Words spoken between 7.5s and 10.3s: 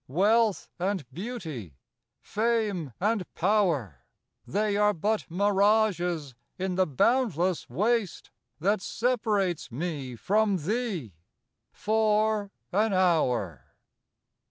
waste That separates me